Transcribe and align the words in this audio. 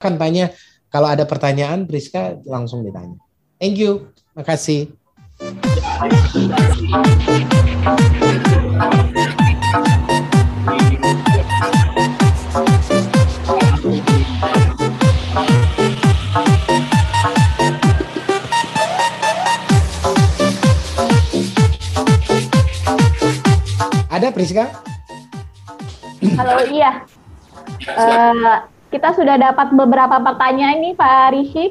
Silahkan 0.00 0.16
tanya. 0.16 0.48
Kalau 0.88 1.12
ada 1.12 1.28
pertanyaan, 1.28 1.84
Priska 1.84 2.40
langsung 2.48 2.80
ditanya. 2.80 3.20
Thank 3.60 3.76
you. 3.76 4.08
Makasih. 4.32 4.96
Ada 24.08 24.32
Priska? 24.32 24.64
Halo, 26.40 26.56
iya. 26.72 27.04
Uh, 27.84 28.79
kita 28.90 29.14
sudah 29.14 29.38
dapat 29.38 29.72
beberapa 29.72 30.20
pertanyaan 30.20 30.82
nih 30.82 30.94
Pak 30.98 31.30
Rishi. 31.32 31.66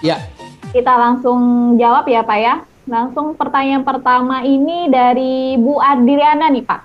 Ya. 0.00 0.22
Kita 0.70 0.94
langsung 0.96 1.74
jawab 1.76 2.06
ya 2.06 2.22
Pak 2.22 2.38
ya. 2.38 2.54
Langsung 2.88 3.36
pertanyaan 3.36 3.84
pertama 3.84 4.42
ini 4.46 4.88
dari 4.88 5.58
Bu 5.58 5.82
Adriana 5.82 6.48
nih 6.48 6.64
Pak. 6.64 6.80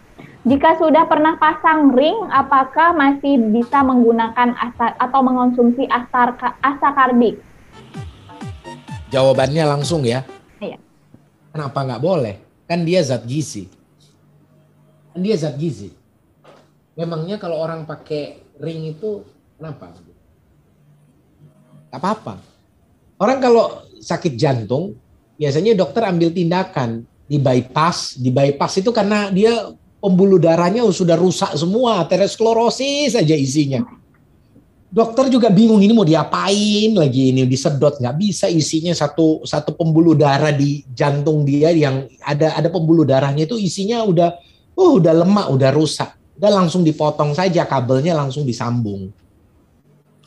Jika 0.45 0.77
sudah 0.77 1.09
pernah 1.09 1.41
pasang 1.41 1.89
ring, 1.97 2.29
apakah 2.29 2.93
masih 2.93 3.41
bisa 3.49 3.81
menggunakan 3.81 4.53
asa, 4.53 4.93
atau 5.01 5.25
mengonsumsi 5.25 5.89
asar, 5.89 6.37
asakarbik? 6.61 7.41
Jawabannya 9.09 9.65
langsung 9.65 10.05
ya. 10.05 10.21
Iya. 10.61 10.77
Kenapa 11.49 11.81
nggak 11.81 12.03
boleh? 12.03 12.35
Kan 12.69 12.85
dia 12.85 13.01
zat 13.01 13.25
gizi 13.25 13.65
dia 15.15 15.35
zat 15.39 15.55
gizi. 15.55 15.95
Memangnya 16.95 17.39
kalau 17.39 17.59
orang 17.59 17.87
pakai 17.87 18.39
ring 18.59 18.95
itu 18.95 19.23
kenapa? 19.55 19.95
Gak 21.91 21.99
apa-apa. 21.99 22.33
Orang 23.15 23.39
kalau 23.39 23.83
sakit 24.03 24.35
jantung, 24.35 24.99
biasanya 25.39 25.75
dokter 25.75 26.03
ambil 26.05 26.31
tindakan 26.31 27.07
di 27.25 27.39
bypass. 27.39 28.19
Di 28.19 28.29
bypass 28.29 28.79
itu 28.83 28.91
karena 28.91 29.31
dia 29.31 29.71
pembuluh 30.03 30.37
darahnya 30.37 30.83
sudah 30.91 31.15
rusak 31.15 31.55
semua, 31.55 32.03
aterosklerosis 32.03 33.15
saja 33.15 33.35
isinya. 33.35 33.81
Dokter 34.91 35.27
juga 35.27 35.51
bingung 35.51 35.83
ini 35.83 35.91
mau 35.91 36.07
diapain 36.07 36.95
lagi 36.95 37.35
ini 37.35 37.43
disedot 37.43 37.99
nggak 37.99 38.15
bisa 38.15 38.47
isinya 38.47 38.95
satu 38.95 39.43
satu 39.43 39.75
pembuluh 39.75 40.15
darah 40.15 40.55
di 40.55 40.87
jantung 40.95 41.43
dia 41.43 41.75
yang 41.75 42.07
ada 42.23 42.55
ada 42.55 42.71
pembuluh 42.71 43.03
darahnya 43.03 43.43
itu 43.43 43.59
isinya 43.59 43.99
udah 44.07 44.31
Uh, 44.75 44.99
udah 44.99 45.23
lemak, 45.23 45.47
udah 45.55 45.71
rusak. 45.71 46.11
Udah 46.35 46.51
langsung 46.51 46.83
dipotong 46.83 47.31
saja 47.31 47.63
kabelnya 47.63 48.11
langsung 48.11 48.43
disambung. 48.43 49.07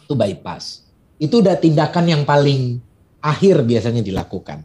Itu 0.08 0.16
bypass. 0.16 0.88
Itu 1.20 1.44
udah 1.44 1.60
tindakan 1.60 2.08
yang 2.08 2.22
paling 2.24 2.80
akhir 3.20 3.60
biasanya 3.60 4.00
dilakukan. 4.00 4.64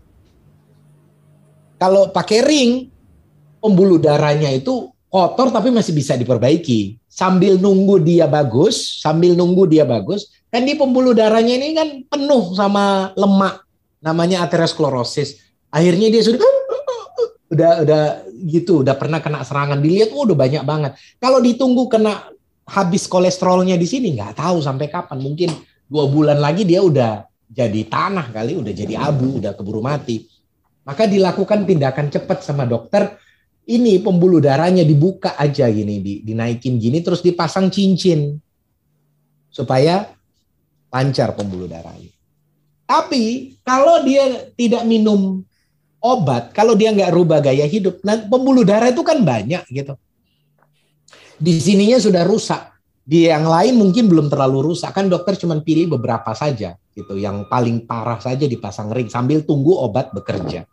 Kalau 1.76 2.16
pakai 2.16 2.40
ring, 2.48 2.88
pembuluh 3.60 4.00
darahnya 4.00 4.48
itu 4.56 4.88
kotor 5.12 5.52
tapi 5.52 5.68
masih 5.68 5.92
bisa 5.92 6.16
diperbaiki. 6.16 6.96
Sambil 7.12 7.60
nunggu 7.60 8.00
dia 8.00 8.24
bagus, 8.24 9.04
sambil 9.04 9.36
nunggu 9.36 9.68
dia 9.68 9.84
bagus, 9.84 10.32
kan 10.48 10.64
di 10.64 10.80
pembuluh 10.80 11.12
darahnya 11.12 11.60
ini 11.60 11.76
kan 11.76 11.90
penuh 12.08 12.56
sama 12.56 13.12
lemak, 13.20 13.68
namanya 14.00 14.48
aterosklerosis. 14.48 15.44
Akhirnya 15.70 16.08
dia 16.08 16.24
sudah 16.24 16.48
udah 17.54 17.72
udah 17.86 18.04
gitu, 18.50 18.82
udah 18.82 18.96
pernah 18.98 19.22
kena 19.22 19.46
serangan 19.46 19.78
dilihat, 19.78 20.10
oh, 20.16 20.26
udah 20.26 20.38
banyak 20.40 20.64
banget. 20.66 20.98
Kalau 21.22 21.38
ditunggu 21.38 21.86
kena 21.92 22.33
habis 22.68 23.08
kolesterolnya 23.08 23.76
di 23.76 23.88
sini 23.88 24.16
nggak 24.16 24.40
tahu 24.40 24.64
sampai 24.64 24.88
kapan. 24.88 25.20
Mungkin 25.20 25.50
dua 25.88 26.08
bulan 26.08 26.40
lagi 26.40 26.64
dia 26.64 26.80
udah 26.84 27.24
jadi 27.48 27.86
tanah 27.88 28.34
kali, 28.34 28.58
udah 28.58 28.74
jadi 28.74 28.96
abu, 28.98 29.40
udah 29.40 29.54
keburu 29.54 29.84
mati. 29.84 30.26
Maka 30.84 31.08
dilakukan 31.08 31.64
tindakan 31.64 32.12
cepat 32.12 32.44
sama 32.44 32.68
dokter. 32.68 33.20
Ini 33.64 34.04
pembuluh 34.04 34.44
darahnya 34.44 34.84
dibuka 34.84 35.40
aja 35.40 35.72
gini, 35.72 36.04
dinaikin 36.20 36.76
gini, 36.76 37.00
terus 37.00 37.24
dipasang 37.24 37.72
cincin 37.72 38.36
supaya 39.48 40.12
lancar 40.92 41.32
pembuluh 41.32 41.72
darahnya. 41.72 42.12
Tapi 42.84 43.56
kalau 43.64 44.04
dia 44.04 44.52
tidak 44.60 44.84
minum 44.84 45.48
obat 46.04 46.52
kalau 46.52 46.76
dia 46.76 46.92
nggak 46.92 47.16
rubah 47.16 47.40
gaya 47.40 47.64
hidup 47.64 48.04
nah 48.04 48.20
pembuluh 48.20 48.68
darah 48.68 48.92
itu 48.92 49.00
kan 49.08 49.24
banyak 49.24 49.64
gitu 49.72 49.96
di 51.40 51.54
sininya 51.58 51.98
sudah 51.98 52.24
rusak. 52.26 52.62
Di 53.04 53.28
yang 53.28 53.44
lain 53.44 53.76
mungkin 53.76 54.08
belum 54.08 54.32
terlalu 54.32 54.72
rusak. 54.72 54.96
Kan 54.96 55.12
dokter 55.12 55.36
cuma 55.36 55.60
pilih 55.60 56.00
beberapa 56.00 56.32
saja 56.32 56.80
gitu. 56.96 57.20
Yang 57.20 57.52
paling 57.52 57.84
parah 57.84 58.20
saja 58.22 58.48
dipasang 58.48 58.92
ring 58.96 59.12
sambil 59.12 59.44
tunggu 59.44 59.76
obat 59.76 60.16
bekerja. 60.16 60.64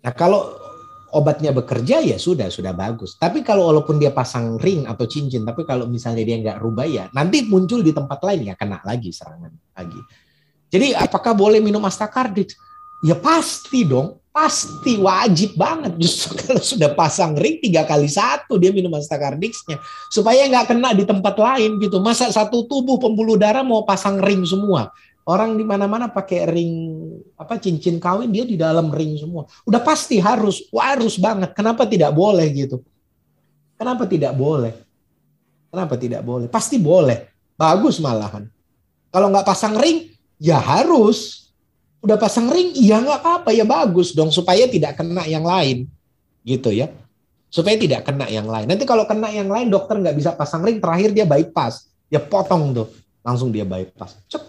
Nah 0.00 0.12
kalau 0.16 0.58
obatnya 1.14 1.54
bekerja 1.54 2.02
ya 2.02 2.18
sudah 2.18 2.50
sudah 2.50 2.74
bagus. 2.74 3.14
Tapi 3.14 3.46
kalau 3.46 3.70
walaupun 3.70 4.02
dia 4.02 4.10
pasang 4.10 4.58
ring 4.58 4.90
atau 4.90 5.06
cincin 5.06 5.46
tapi 5.46 5.62
kalau 5.62 5.86
misalnya 5.86 6.26
dia 6.26 6.36
nggak 6.42 6.58
rubah 6.58 6.86
ya 6.86 7.04
nanti 7.14 7.46
muncul 7.46 7.82
di 7.82 7.94
tempat 7.94 8.18
lain 8.22 8.50
ya 8.50 8.54
kena 8.58 8.82
lagi 8.82 9.14
serangan 9.14 9.54
lagi. 9.76 10.00
Jadi 10.70 10.94
apakah 10.94 11.34
boleh 11.34 11.58
minum 11.58 11.82
astakardit 11.82 12.54
Ya 13.00 13.16
pasti 13.16 13.88
dong, 13.88 14.19
pasti 14.30 14.98
wajib 14.98 15.58
banget. 15.58 15.94
Justru 15.98 16.34
kalau 16.42 16.62
sudah 16.62 16.90
pasang 16.94 17.34
ring 17.36 17.58
tiga 17.58 17.84
kali 17.84 18.06
satu 18.06 18.56
dia 18.56 18.70
minum 18.70 18.94
astakardixnya 18.94 19.78
supaya 20.10 20.46
nggak 20.46 20.74
kena 20.74 20.90
di 20.94 21.04
tempat 21.04 21.34
lain 21.36 21.78
gitu. 21.82 21.98
Masa 21.98 22.30
satu 22.30 22.64
tubuh 22.66 22.96
pembuluh 22.96 23.36
darah 23.36 23.66
mau 23.66 23.82
pasang 23.82 24.18
ring 24.22 24.42
semua? 24.46 24.90
Orang 25.28 25.54
di 25.54 25.62
mana-mana 25.62 26.10
pakai 26.10 26.48
ring 26.48 26.72
apa 27.36 27.60
cincin 27.60 28.00
kawin 28.02 28.32
dia 28.32 28.42
di 28.42 28.56
dalam 28.56 28.90
ring 28.90 29.14
semua. 29.20 29.46
Udah 29.68 29.78
pasti 29.78 30.18
harus, 30.18 30.64
harus 30.72 31.20
banget. 31.20 31.54
Kenapa 31.54 31.86
tidak 31.86 32.10
boleh 32.16 32.48
gitu? 32.50 32.82
Kenapa 33.76 34.08
tidak 34.10 34.34
boleh? 34.34 34.74
Kenapa 35.70 35.94
tidak 35.94 36.26
boleh? 36.26 36.50
Pasti 36.50 36.82
boleh. 36.82 37.30
Bagus 37.54 38.02
malahan. 38.02 38.48
Kalau 39.12 39.30
nggak 39.30 39.46
pasang 39.46 39.78
ring, 39.78 40.10
ya 40.40 40.58
harus 40.58 41.39
udah 42.00 42.16
pasang 42.16 42.48
ring, 42.48 42.72
ya 42.76 43.00
nggak 43.00 43.20
apa-apa, 43.20 43.50
ya 43.52 43.64
bagus 43.68 44.16
dong 44.16 44.32
supaya 44.32 44.64
tidak 44.66 44.96
kena 44.96 45.24
yang 45.28 45.44
lain, 45.44 45.84
gitu 46.44 46.72
ya. 46.72 46.88
Supaya 47.50 47.76
tidak 47.76 48.06
kena 48.06 48.30
yang 48.30 48.46
lain. 48.46 48.70
Nanti 48.70 48.86
kalau 48.88 49.04
kena 49.04 49.28
yang 49.28 49.50
lain, 49.50 49.68
dokter 49.68 49.98
nggak 50.00 50.16
bisa 50.16 50.30
pasang 50.32 50.64
ring, 50.64 50.80
terakhir 50.80 51.12
dia 51.12 51.28
bypass, 51.28 51.90
dia 52.08 52.22
potong 52.22 52.72
tuh, 52.72 52.88
langsung 53.20 53.52
dia 53.52 53.68
bypass. 53.68 54.16
Cek. 54.30 54.42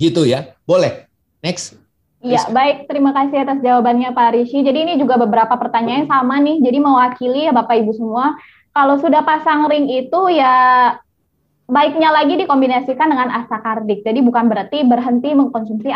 Gitu 0.00 0.24
ya, 0.24 0.56
boleh. 0.64 1.04
Next. 1.44 1.76
Iya, 2.20 2.52
baik. 2.52 2.84
Terima 2.84 3.16
kasih 3.16 3.48
atas 3.48 3.64
jawabannya 3.64 4.12
Pak 4.12 4.28
Rishi. 4.36 4.60
Jadi 4.60 4.78
ini 4.84 4.94
juga 5.00 5.16
beberapa 5.16 5.56
pertanyaan 5.56 6.04
sama 6.04 6.36
nih. 6.36 6.60
Jadi 6.60 6.76
mewakili 6.76 7.48
ya 7.48 7.52
Bapak 7.56 7.80
Ibu 7.80 7.96
semua. 7.96 8.36
Kalau 8.76 9.00
sudah 9.00 9.24
pasang 9.24 9.64
ring 9.72 9.88
itu 9.88 10.20
ya 10.36 10.52
baiknya 11.70 12.10
lagi 12.10 12.34
dikombinasikan 12.36 13.08
dengan 13.08 13.30
astakardik. 13.30 14.02
Jadi 14.02 14.20
bukan 14.20 14.50
berarti 14.50 14.82
berhenti 14.82 15.30
mengkonsumsi 15.32 15.88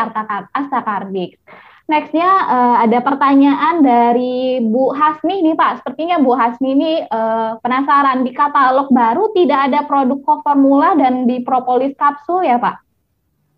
astakardik. 0.54 1.36
Nextnya 1.84 2.30
uh, 2.48 2.76
ada 2.80 3.04
pertanyaan 3.04 3.84
dari 3.84 4.56
Bu 4.64 4.96
Hasmi 4.96 5.44
nih 5.44 5.52
Pak. 5.52 5.84
Sepertinya 5.84 6.16
Bu 6.16 6.32
Hasmi 6.32 6.72
ini 6.72 7.04
uh, 7.04 7.60
penasaran 7.60 8.24
di 8.24 8.32
katalog 8.32 8.88
baru 8.88 9.28
tidak 9.36 9.68
ada 9.68 9.84
produk 9.84 10.16
koformula 10.24 10.96
dan 10.96 11.28
di 11.28 11.44
propolis 11.44 11.92
kapsul 11.92 12.48
ya 12.48 12.56
Pak? 12.56 12.80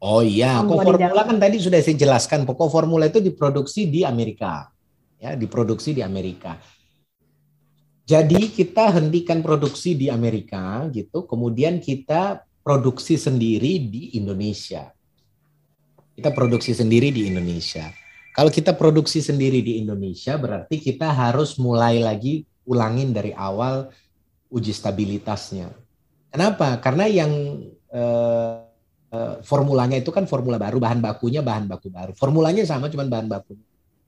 Oh 0.02 0.26
iya, 0.26 0.58
koformula 0.66 1.22
kan 1.22 1.38
tadi 1.38 1.62
sudah 1.62 1.78
saya 1.78 1.94
jelaskan. 1.94 2.42
Koformula 2.44 3.06
itu 3.06 3.22
diproduksi 3.22 3.86
di 3.86 4.02
Amerika, 4.02 4.74
ya 5.22 5.38
diproduksi 5.38 5.94
di 5.94 6.02
Amerika. 6.02 6.58
Jadi 8.06 8.54
kita 8.54 8.94
hentikan 8.94 9.42
produksi 9.42 9.98
di 9.98 10.06
Amerika 10.06 10.86
gitu, 10.94 11.26
kemudian 11.26 11.82
kita 11.82 12.46
produksi 12.62 13.18
sendiri 13.18 13.82
di 13.82 14.14
Indonesia. 14.14 14.94
Kita 16.14 16.30
produksi 16.30 16.70
sendiri 16.70 17.10
di 17.10 17.26
Indonesia. 17.26 17.90
Kalau 18.30 18.46
kita 18.46 18.78
produksi 18.78 19.18
sendiri 19.18 19.58
di 19.58 19.82
Indonesia 19.82 20.38
berarti 20.38 20.78
kita 20.78 21.10
harus 21.10 21.58
mulai 21.58 21.98
lagi 21.98 22.46
ulangin 22.62 23.10
dari 23.10 23.34
awal 23.34 23.90
uji 24.54 24.70
stabilitasnya. 24.70 25.74
Kenapa? 26.30 26.78
Karena 26.78 27.10
yang 27.10 27.32
eh, 27.90 28.54
eh, 29.10 29.34
formulanya 29.42 29.98
itu 29.98 30.14
kan 30.14 30.30
formula 30.30 30.62
baru, 30.62 30.78
bahan 30.78 31.02
bakunya 31.02 31.42
bahan 31.42 31.66
baku 31.66 31.90
baru. 31.90 32.12
Formulanya 32.14 32.62
sama, 32.62 32.86
cuman 32.86 33.10
bahan 33.10 33.26
baku 33.26 33.58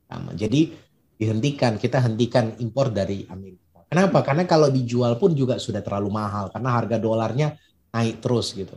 sama. 0.06 0.38
Jadi 0.38 0.70
dihentikan, 1.18 1.80
kita 1.80 1.98
hentikan 1.98 2.54
impor 2.62 2.94
dari 2.94 3.26
Amerika. 3.26 3.67
Kenapa? 3.88 4.20
Karena 4.20 4.44
kalau 4.44 4.68
dijual 4.68 5.16
pun 5.16 5.32
juga 5.32 5.56
sudah 5.56 5.80
terlalu 5.80 6.12
mahal 6.12 6.52
karena 6.52 6.70
harga 6.76 6.96
dolarnya 7.00 7.56
naik 7.88 8.20
terus 8.20 8.52
gitu. 8.52 8.76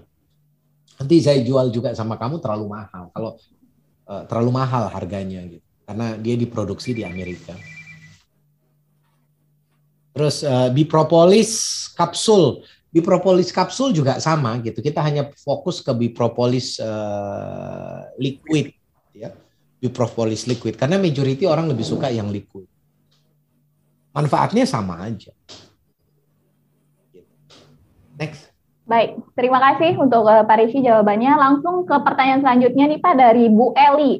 Nanti 0.95 1.19
saya 1.19 1.43
jual 1.43 1.67
juga 1.71 1.91
sama 1.91 2.15
kamu 2.15 2.39
terlalu 2.39 2.71
mahal. 2.71 3.11
Kalau 3.11 3.35
uh, 4.07 4.23
terlalu 4.23 4.51
mahal 4.55 4.87
harganya 4.87 5.43
gitu. 5.43 5.65
Karena 5.83 6.15
dia 6.15 6.39
diproduksi 6.39 6.95
di 6.95 7.03
Amerika. 7.03 7.51
Terus 10.15 10.47
uh, 10.47 10.71
bipropolis 10.71 11.91
kapsul 11.91 12.63
Bipropolis 12.91 13.55
kapsul 13.55 13.95
juga 13.95 14.19
sama 14.19 14.59
gitu. 14.59 14.83
Kita 14.83 14.99
hanya 14.99 15.31
fokus 15.39 15.79
ke 15.79 15.95
bipropolis 15.95 16.75
uh, 16.75 18.03
liquid 18.19 18.75
ya. 19.15 19.31
Bipropolis 19.79 20.43
liquid 20.43 20.75
karena 20.75 20.99
majority 20.99 21.47
orang 21.47 21.71
lebih 21.71 21.87
suka 21.87 22.11
yang 22.11 22.27
liquid. 22.27 22.67
Manfaatnya 24.11 24.67
sama 24.67 24.99
aja. 24.99 25.31
Next. 28.19 28.51
Baik, 28.83 29.23
terima 29.39 29.57
kasih 29.63 29.95
untuk 30.03 30.27
uh, 30.27 30.43
Pak 30.43 30.57
Rishi 30.59 30.83
jawabannya. 30.83 31.31
Langsung 31.39 31.87
ke 31.87 31.95
pertanyaan 32.03 32.43
selanjutnya 32.43 32.91
nih 32.91 32.99
Pak 32.99 33.15
dari 33.15 33.47
Bu 33.47 33.71
Eli. 33.71 34.19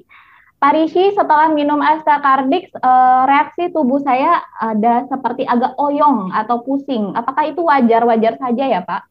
Pak 0.61 0.77
Rishi, 0.77 1.11
setelah 1.17 1.49
minum 1.51 1.81
Astacardix, 1.81 2.69
uh, 2.79 3.25
reaksi 3.25 3.73
tubuh 3.73 3.99
saya 3.99 4.45
ada 4.61 5.09
seperti 5.09 5.43
agak 5.43 5.73
oyong 5.75 6.29
atau 6.31 6.61
pusing. 6.61 7.11
Apakah 7.17 7.49
itu 7.49 7.65
wajar-wajar 7.65 8.37
saja 8.37 8.63
ya, 8.69 8.79
Pak? 8.85 9.01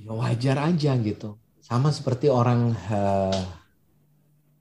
Ya 0.00 0.12
wajar 0.14 0.56
aja 0.70 0.94
gitu. 1.02 1.36
Sama 1.60 1.90
seperti 1.92 2.30
orang 2.30 2.72
uh, 2.88 3.42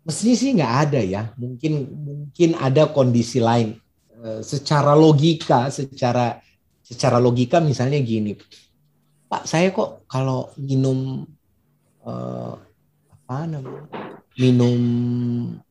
mestinya 0.04 0.36
sih 0.36 0.52
nggak 0.58 0.74
ada 0.90 1.02
ya. 1.06 1.22
Mungkin 1.38 1.74
mungkin 1.94 2.50
ada 2.58 2.90
kondisi 2.90 3.40
lain. 3.40 3.80
Uh, 4.20 4.44
secara 4.44 4.92
logika, 5.00 5.72
secara 5.72 6.44
secara 6.84 7.24
logika 7.24 7.64
misalnya 7.64 8.04
gini, 8.04 8.36
Pak 9.32 9.48
saya 9.48 9.72
kok 9.72 10.04
kalau 10.12 10.52
minum 10.60 11.24
uh, 12.04 12.54
apa 13.16 13.48
namanya 13.48 13.88
minum 14.36 14.80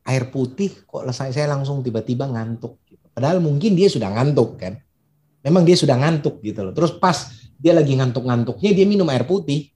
air 0.05 0.33
putih 0.33 0.85
kok 0.85 1.05
saya, 1.13 1.29
saya 1.29 1.53
langsung 1.53 1.85
tiba-tiba 1.85 2.25
ngantuk. 2.25 2.81
Gitu. 2.89 3.05
Padahal 3.13 3.37
mungkin 3.37 3.77
dia 3.77 3.85
sudah 3.85 4.09
ngantuk 4.13 4.57
kan. 4.57 4.81
Memang 5.45 5.63
dia 5.65 5.77
sudah 5.77 5.97
ngantuk 5.97 6.41
gitu 6.41 6.65
loh. 6.65 6.73
Terus 6.73 6.97
pas 6.97 7.29
dia 7.59 7.73
lagi 7.77 7.93
ngantuk-ngantuknya 7.97 8.73
dia 8.73 8.85
minum 8.89 9.05
air 9.13 9.29
putih. 9.29 9.69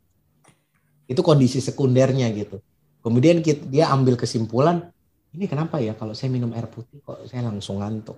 Itu 1.05 1.21
kondisi 1.21 1.61
sekundernya 1.61 2.29
gitu. 2.33 2.57
Kemudian 3.03 3.43
dia 3.43 3.91
ambil 3.91 4.15
kesimpulan, 4.15 4.87
ini 5.35 5.45
kenapa 5.45 5.77
ya 5.77 5.91
kalau 5.93 6.15
saya 6.15 6.31
minum 6.31 6.49
air 6.55 6.71
putih 6.71 7.03
kok 7.03 7.27
saya 7.27 7.45
langsung 7.45 7.77
ngantuk. 7.83 8.15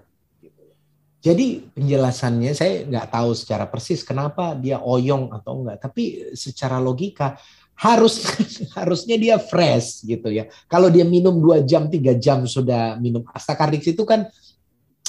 Jadi 1.26 1.58
penjelasannya 1.74 2.54
saya 2.54 2.86
nggak 2.86 3.10
tahu 3.10 3.34
secara 3.34 3.66
persis 3.66 4.06
kenapa 4.06 4.54
dia 4.54 4.78
oyong 4.78 5.34
atau 5.34 5.66
enggak. 5.66 5.82
Tapi 5.90 6.38
secara 6.38 6.78
logika 6.78 7.34
harus 7.74 8.22
harusnya 8.78 9.18
dia 9.18 9.36
fresh 9.42 10.06
gitu 10.06 10.30
ya. 10.30 10.46
Kalau 10.70 10.94
dia 10.94 11.02
minum 11.02 11.34
dua 11.42 11.66
jam 11.66 11.90
tiga 11.90 12.14
jam 12.14 12.46
sudah 12.46 13.02
minum 13.02 13.26
Astacardix 13.34 13.90
itu 13.90 14.06
kan 14.06 14.30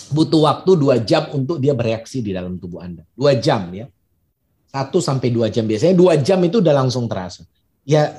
butuh 0.09 0.49
waktu 0.49 0.71
dua 0.81 1.05
jam 1.05 1.29
untuk 1.37 1.61
dia 1.61 1.77
bereaksi 1.77 2.25
di 2.25 2.33
dalam 2.33 2.57
tubuh 2.57 2.81
Anda. 2.81 3.05
Dua 3.12 3.37
jam 3.37 3.69
ya. 3.77 3.85
Satu 4.73 5.05
sampai 5.05 5.29
dua 5.29 5.53
jam 5.53 5.69
biasanya 5.69 5.93
dua 5.93 6.17
jam 6.17 6.41
itu 6.41 6.65
udah 6.65 6.73
langsung 6.81 7.05
terasa. 7.12 7.45
Ya 7.85 8.17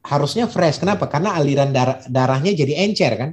harusnya 0.00 0.48
fresh. 0.48 0.80
Kenapa? 0.80 1.12
Karena 1.12 1.36
aliran 1.36 1.76
darah, 1.76 2.00
darahnya 2.08 2.56
jadi 2.56 2.88
encer 2.88 3.12
kan. 3.20 3.30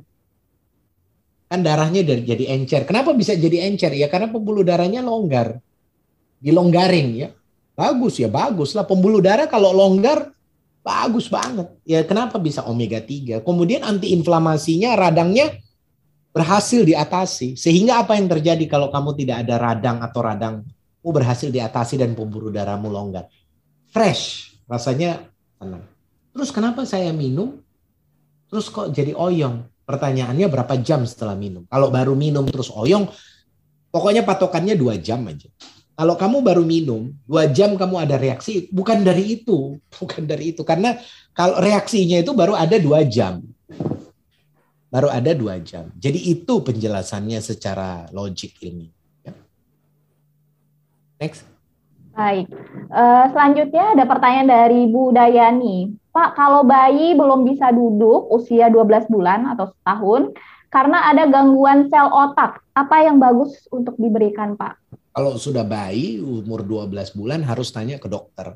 Kan 1.51 1.67
darahnya 1.67 1.99
jadi 2.07 2.55
encer. 2.55 2.87
Kenapa 2.87 3.11
bisa 3.11 3.35
jadi 3.35 3.67
encer? 3.67 3.91
Ya 3.91 4.07
karena 4.07 4.31
pembuluh 4.31 4.63
darahnya 4.63 5.03
longgar. 5.03 5.59
Dilonggarin 6.39 7.07
ya. 7.19 7.29
Bagus 7.75 8.23
ya, 8.23 8.31
bagus 8.31 8.71
lah. 8.71 8.87
Pembuluh 8.87 9.19
darah 9.19 9.51
kalau 9.51 9.75
longgar 9.75 10.31
Bagus 10.81 11.29
banget. 11.29 11.69
Ya 11.85 12.01
kenapa 12.01 12.41
bisa 12.41 12.65
omega 12.65 12.97
3? 12.97 13.45
Kemudian 13.45 13.85
antiinflamasinya 13.85 14.97
radangnya 14.97 15.61
berhasil 16.33 16.81
diatasi. 16.81 17.53
Sehingga 17.53 18.01
apa 18.01 18.17
yang 18.17 18.25
terjadi 18.25 18.65
kalau 18.65 18.89
kamu 18.89 19.13
tidak 19.13 19.45
ada 19.45 19.61
radang 19.61 20.01
atau 20.01 20.19
radangmu 20.25 21.09
berhasil 21.13 21.53
diatasi 21.53 22.01
dan 22.01 22.17
pembuluh 22.17 22.49
darahmu 22.49 22.89
longgar? 22.89 23.29
Fresh, 23.93 24.57
rasanya 24.65 25.29
tenang. 25.61 25.85
Terus 26.33 26.49
kenapa 26.49 26.81
saya 26.89 27.13
minum? 27.13 27.61
Terus 28.49 28.65
kok 28.73 28.89
jadi 28.89 29.13
oyong? 29.13 29.61
Pertanyaannya 29.91 30.47
berapa 30.47 30.79
jam 30.79 31.03
setelah 31.03 31.35
minum? 31.35 31.67
Kalau 31.67 31.91
baru 31.91 32.15
minum 32.15 32.47
terus 32.47 32.71
oyong, 32.71 33.11
pokoknya 33.91 34.23
patokannya 34.23 34.79
dua 34.79 34.95
jam 34.95 35.19
aja. 35.27 35.51
Kalau 35.99 36.15
kamu 36.15 36.39
baru 36.39 36.63
minum, 36.63 37.11
dua 37.27 37.51
jam 37.51 37.75
kamu 37.75 37.99
ada 37.99 38.15
reaksi, 38.15 38.71
bukan 38.71 39.03
dari 39.03 39.35
itu. 39.35 39.75
Bukan 39.99 40.23
dari 40.23 40.55
itu. 40.55 40.63
Karena 40.63 40.95
kalau 41.35 41.59
reaksinya 41.59 42.23
itu 42.23 42.31
baru 42.31 42.55
ada 42.55 42.79
dua 42.79 43.03
jam. 43.03 43.43
Baru 44.87 45.11
ada 45.11 45.35
dua 45.35 45.59
jam. 45.59 45.91
Jadi 45.99 46.31
itu 46.31 46.63
penjelasannya 46.63 47.43
secara 47.43 48.07
logik 48.15 48.55
ini. 48.63 48.87
Ya. 49.27 49.35
Next. 51.19 51.43
Baik. 52.15 52.47
Uh, 52.91 53.27
selanjutnya 53.35 53.99
ada 53.99 54.03
pertanyaan 54.07 54.47
dari 54.47 54.87
Bu 54.87 55.11
Dayani. 55.11 56.00
Pak, 56.11 56.35
kalau 56.35 56.67
bayi 56.67 57.15
belum 57.15 57.47
bisa 57.47 57.71
duduk 57.71 58.27
usia 58.35 58.67
12 58.67 59.07
bulan 59.07 59.47
atau 59.55 59.71
setahun 59.71 60.35
karena 60.67 61.07
ada 61.07 61.27
gangguan 61.27 61.87
sel 61.87 62.07
otak, 62.07 62.63
apa 62.75 63.03
yang 63.03 63.19
bagus 63.19 63.67
untuk 63.71 63.95
diberikan, 63.99 64.55
Pak? 64.55 64.79
Kalau 65.11 65.35
sudah 65.35 65.67
bayi 65.67 66.19
umur 66.23 66.63
12 66.63 67.15
bulan 67.15 67.43
harus 67.43 67.71
tanya 67.71 67.99
ke 67.99 68.07
dokter. 68.07 68.55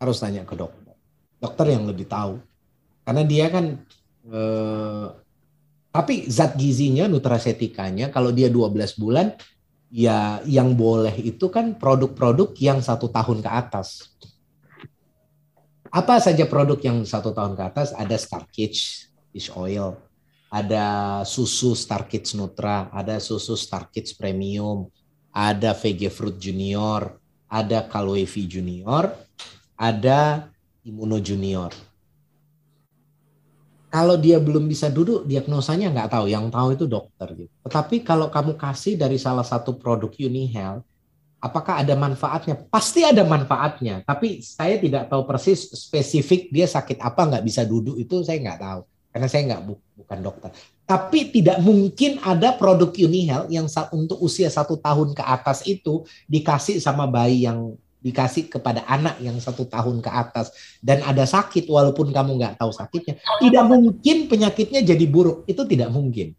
Harus 0.00 0.16
tanya 0.20 0.44
ke 0.44 0.56
dokter. 0.56 0.96
Dokter 1.36 1.72
yang 1.72 1.84
lebih 1.84 2.08
tahu. 2.08 2.40
Karena 3.04 3.24
dia 3.24 3.52
kan 3.52 3.76
eh, 4.28 5.06
tapi 5.92 6.24
zat 6.32 6.56
gizinya, 6.56 7.04
nutrasetikanya 7.04 8.08
kalau 8.08 8.32
dia 8.32 8.48
12 8.48 8.96
bulan 8.96 9.36
ya 9.92 10.40
yang 10.48 10.72
boleh 10.72 11.12
itu 11.20 11.52
kan 11.52 11.76
produk-produk 11.76 12.56
yang 12.56 12.80
satu 12.80 13.12
tahun 13.12 13.44
ke 13.44 13.50
atas. 13.52 14.11
Apa 15.92 16.16
saja 16.24 16.48
produk 16.48 16.80
yang 16.80 17.04
satu 17.04 17.36
tahun 17.36 17.52
ke 17.52 17.62
atas? 17.68 17.92
Ada 17.92 18.16
Starkitch 18.16 19.12
fish 19.28 19.52
oil, 19.52 20.00
ada 20.48 21.20
susu 21.28 21.76
Starkitch 21.76 22.32
Nutra, 22.32 22.88
ada 22.88 23.20
susu 23.20 23.60
Starkitch 23.60 24.16
Premium, 24.16 24.88
ada 25.28 25.76
VG 25.76 26.08
Fruit 26.08 26.32
Junior, 26.40 27.20
ada 27.44 27.84
Calwavy 27.84 28.48
Junior, 28.48 29.12
ada 29.76 30.48
Immuno 30.80 31.20
Junior. 31.20 31.76
Kalau 33.92 34.16
dia 34.16 34.40
belum 34.40 34.64
bisa 34.64 34.88
duduk, 34.88 35.28
diagnosanya 35.28 35.92
nggak 35.92 36.16
tahu. 36.16 36.24
Yang 36.24 36.48
tahu 36.48 36.68
itu 36.72 36.84
dokter. 36.88 37.28
Gitu. 37.36 37.52
Tetapi 37.68 38.00
kalau 38.00 38.32
kamu 38.32 38.56
kasih 38.56 38.96
dari 38.96 39.20
salah 39.20 39.44
satu 39.44 39.76
produk 39.76 40.08
UniHealth, 40.08 40.88
apakah 41.42 41.82
ada 41.82 41.98
manfaatnya? 41.98 42.54
Pasti 42.70 43.02
ada 43.02 43.26
manfaatnya. 43.26 44.06
Tapi 44.06 44.38
saya 44.38 44.78
tidak 44.78 45.10
tahu 45.10 45.26
persis 45.26 45.66
spesifik 45.74 46.54
dia 46.54 46.70
sakit 46.70 47.02
apa 47.02 47.26
nggak 47.26 47.44
bisa 47.44 47.66
duduk 47.66 47.98
itu 47.98 48.22
saya 48.22 48.38
nggak 48.38 48.60
tahu. 48.62 48.80
Karena 49.12 49.28
saya 49.28 49.42
nggak 49.50 49.62
bukan 49.98 50.18
dokter. 50.22 50.50
Tapi 50.86 51.34
tidak 51.34 51.58
mungkin 51.60 52.22
ada 52.22 52.54
produk 52.54 52.94
Unihel 52.94 53.50
yang 53.50 53.66
untuk 53.92 54.22
usia 54.22 54.48
satu 54.48 54.78
tahun 54.78 55.12
ke 55.12 55.20
atas 55.26 55.66
itu 55.66 56.06
dikasih 56.30 56.78
sama 56.78 57.04
bayi 57.10 57.44
yang 57.44 57.74
dikasih 58.02 58.50
kepada 58.50 58.82
anak 58.90 59.22
yang 59.22 59.38
satu 59.38 59.62
tahun 59.62 60.02
ke 60.02 60.10
atas 60.10 60.50
dan 60.82 61.06
ada 61.06 61.22
sakit 61.22 61.70
walaupun 61.70 62.10
kamu 62.10 62.34
nggak 62.34 62.58
tahu 62.58 62.74
sakitnya 62.74 63.14
tidak 63.38 63.64
mungkin 63.70 64.26
penyakitnya 64.26 64.82
jadi 64.82 65.06
buruk 65.06 65.46
itu 65.46 65.62
tidak 65.70 65.86
mungkin 65.94 66.34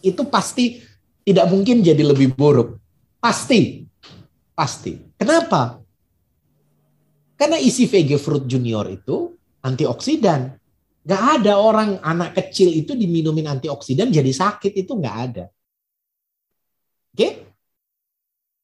itu 0.00 0.22
pasti 0.24 0.80
tidak 1.20 1.52
mungkin 1.52 1.84
jadi 1.84 2.00
lebih 2.00 2.32
buruk 2.32 2.80
pasti 3.18 3.86
pasti 4.54 4.98
kenapa 5.18 5.82
karena 7.38 7.58
isi 7.58 7.86
VG 7.86 8.18
Fruit 8.18 8.44
Junior 8.46 8.86
itu 8.90 9.34
antioksidan 9.62 10.58
Gak 11.08 11.40
ada 11.40 11.56
orang 11.56 11.96
anak 12.04 12.36
kecil 12.36 12.68
itu 12.68 12.92
diminumin 12.92 13.48
antioksidan 13.48 14.12
jadi 14.12 14.28
sakit 14.28 14.76
itu 14.76 14.92
nggak 14.92 15.16
ada. 15.16 15.44
Oke? 17.16 17.16
Okay? 17.16 17.32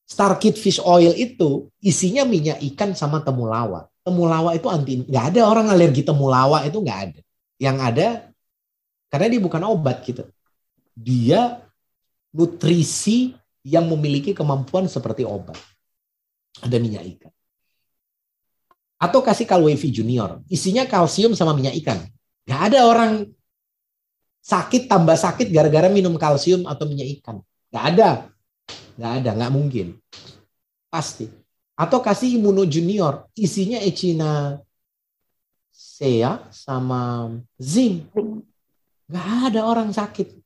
Starkit 0.05 0.61
fish 0.61 0.77
oil 0.85 1.17
itu 1.17 1.73
isinya 1.81 2.29
minyak 2.29 2.61
ikan 2.61 2.93
sama 2.93 3.25
temulawak. 3.25 3.89
Temulawak 4.05 4.61
itu 4.61 4.69
anti 4.69 4.93
nggak 5.09 5.25
ada 5.33 5.41
orang 5.49 5.73
alergi 5.73 6.05
temulawak 6.05 6.69
itu 6.69 6.85
nggak 6.85 7.01
ada. 7.09 7.21
Yang 7.57 7.77
ada 7.81 8.09
karena 9.09 9.27
dia 9.33 9.41
bukan 9.41 9.63
obat 9.65 10.05
gitu. 10.05 10.29
Dia 10.93 11.65
nutrisi 12.29 13.33
yang 13.65 13.89
memiliki 13.89 14.37
kemampuan 14.37 14.85
seperti 14.87 15.25
obat. 15.25 15.57
Ada 16.61 16.77
minyak 16.77 17.03
ikan. 17.17 17.33
Atau 19.01 19.25
kasih 19.25 19.49
Calwavy 19.49 19.91
Junior, 19.91 20.45
isinya 20.47 20.85
kalsium 20.85 21.33
sama 21.33 21.57
minyak 21.57 21.75
ikan. 21.83 21.99
Gak 22.45 22.71
ada 22.71 22.87
orang 22.87 23.33
sakit 24.45 24.87
tambah 24.87 25.17
sakit 25.17 25.49
gara-gara 25.49 25.89
minum 25.89 26.15
kalsium 26.21 26.69
atau 26.69 26.85
minyak 26.85 27.09
ikan. 27.21 27.41
Gak 27.73 27.85
ada. 27.97 28.11
Gak 29.01 29.13
ada, 29.25 29.31
gak 29.33 29.53
mungkin. 29.53 29.97
Pasti. 30.93 31.27
Atau 31.75 31.99
kasih 31.99 32.39
imuno 32.39 32.63
junior, 32.63 33.27
isinya 33.35 33.83
ecina 33.83 34.63
sea 35.75 36.47
sama 36.55 37.33
zinc. 37.59 38.13
Gak 39.11 39.51
ada 39.51 39.67
orang 39.67 39.91
sakit. 39.91 40.44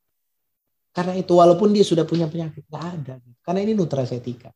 Karena 0.99 1.15
itu 1.15 1.31
walaupun 1.31 1.71
dia 1.71 1.87
sudah 1.87 2.03
punya 2.03 2.27
penyakit, 2.27 2.67
gak 2.67 2.83
ada. 2.83 3.23
Karena 3.47 3.63
ini 3.63 3.79
nutrasetika. 3.79 4.51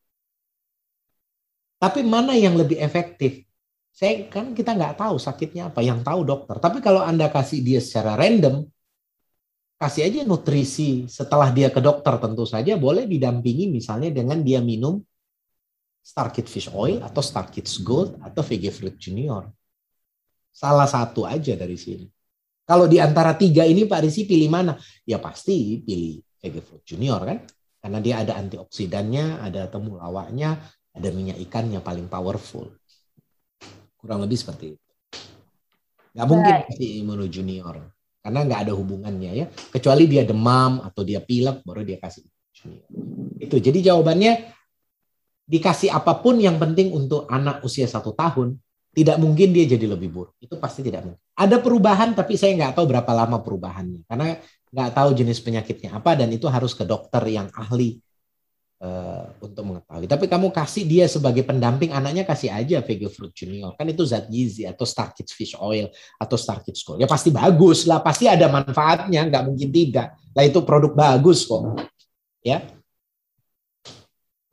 Tapi 1.78 2.02
mana 2.02 2.34
yang 2.34 2.58
lebih 2.58 2.82
efektif? 2.82 3.46
Saya 3.94 4.26
kan 4.26 4.50
kita 4.50 4.74
nggak 4.74 4.98
tahu 4.98 5.22
sakitnya 5.22 5.70
apa, 5.70 5.86
yang 5.86 6.02
tahu 6.02 6.26
dokter. 6.26 6.58
Tapi 6.58 6.82
kalau 6.82 6.98
Anda 6.98 7.30
kasih 7.30 7.62
dia 7.62 7.78
secara 7.78 8.18
random, 8.18 8.66
kasih 9.78 10.02
aja 10.10 10.20
nutrisi 10.26 11.06
setelah 11.06 11.54
dia 11.54 11.70
ke 11.70 11.78
dokter 11.78 12.18
tentu 12.18 12.42
saja 12.42 12.74
boleh 12.74 13.06
didampingi 13.06 13.70
misalnya 13.70 14.10
dengan 14.10 14.42
dia 14.42 14.58
minum 14.58 14.98
Star 16.02 16.34
Kid 16.34 16.50
Fish 16.50 16.66
Oil 16.74 16.98
atau 17.06 17.22
Star 17.22 17.46
Kids 17.54 17.78
Gold 17.86 18.18
atau 18.18 18.42
VG 18.42 18.74
Fruit 18.74 18.98
Junior. 18.98 19.46
Salah 20.50 20.90
satu 20.90 21.22
aja 21.22 21.54
dari 21.54 21.78
sini. 21.78 22.10
Kalau 22.66 22.90
di 22.90 22.98
antara 22.98 23.38
tiga 23.38 23.62
ini 23.62 23.86
Pak 23.86 24.02
Risi 24.02 24.26
pilih 24.26 24.50
mana? 24.50 24.74
Ya 25.06 25.22
pasti 25.22 25.78
pilih 25.86 26.18
VG 26.42 26.56
Fruit 26.60 26.82
Junior 26.82 27.22
kan. 27.22 27.38
Karena 27.82 27.98
dia 27.98 28.22
ada 28.22 28.38
antioksidannya, 28.38 29.42
ada 29.42 29.66
temulawaknya, 29.66 30.54
ada 30.94 31.08
minyak 31.10 31.38
ikannya 31.42 31.82
paling 31.82 32.06
powerful. 32.06 32.70
Kurang 33.98 34.22
lebih 34.22 34.38
seperti 34.38 34.74
itu. 34.74 34.90
Nggak 36.12 36.26
mungkin 36.28 36.54
kasih 36.68 36.88
imuno 37.02 37.26
junior. 37.26 37.76
Karena 38.22 38.46
nggak 38.46 38.60
ada 38.68 38.72
hubungannya 38.78 39.30
ya. 39.34 39.46
Kecuali 39.50 40.06
dia 40.06 40.22
demam 40.22 40.78
atau 40.82 41.02
dia 41.02 41.18
pilek, 41.18 41.66
baru 41.66 41.82
dia 41.82 41.98
kasih 41.98 42.22
junior. 42.54 42.86
Itu. 43.42 43.58
Jadi 43.58 43.82
jawabannya 43.82 44.54
dikasih 45.42 45.90
apa 45.90 46.22
pun 46.22 46.38
yang 46.38 46.54
penting 46.62 46.94
untuk 46.94 47.26
anak 47.26 47.66
usia 47.66 47.90
satu 47.90 48.14
tahun, 48.14 48.62
tidak 48.94 49.18
mungkin 49.18 49.50
dia 49.50 49.66
jadi 49.66 49.90
lebih 49.90 50.12
buruk. 50.12 50.38
Itu 50.38 50.60
pasti 50.60 50.86
tidak 50.86 51.02
mungkin. 51.02 51.22
Ada 51.34 51.58
perubahan, 51.58 52.14
tapi 52.14 52.38
saya 52.38 52.54
nggak 52.54 52.78
tahu 52.78 52.86
berapa 52.86 53.10
lama 53.10 53.42
perubahannya. 53.42 54.06
Karena 54.06 54.38
nggak 54.72 54.90
tahu 54.96 55.12
jenis 55.12 55.38
penyakitnya 55.44 56.00
apa, 56.00 56.16
dan 56.16 56.32
itu 56.32 56.48
harus 56.48 56.72
ke 56.72 56.88
dokter 56.88 57.20
yang 57.28 57.52
ahli 57.52 58.00
uh, 58.80 59.28
untuk 59.44 59.62
mengetahui. 59.68 60.08
Tapi 60.08 60.24
kamu 60.26 60.48
kasih 60.48 60.88
dia 60.88 61.04
sebagai 61.06 61.44
pendamping 61.44 61.92
anaknya 61.92 62.24
kasih 62.24 62.50
aja 62.50 62.80
Vega 62.80 63.12
Fruit 63.12 63.30
Junior. 63.36 63.76
Kan 63.76 63.86
itu 63.92 64.02
zat 64.02 64.26
gizi 64.32 64.64
atau 64.64 64.88
Star 64.88 65.12
Kids 65.12 65.36
Fish 65.36 65.54
Oil 65.60 65.92
atau 66.18 66.36
Star 66.40 66.64
Kids 66.64 66.82
Gold. 66.82 66.98
Ya 66.98 67.06
pasti 67.06 67.28
bagus 67.28 67.84
lah, 67.84 68.00
pasti 68.00 68.26
ada 68.26 68.50
manfaatnya, 68.50 69.28
nggak 69.28 69.44
mungkin 69.46 69.68
tidak. 69.70 70.18
Lah 70.32 70.44
itu 70.48 70.64
produk 70.64 70.92
bagus 70.96 71.44
kok. 71.46 71.78
Ya. 72.42 72.81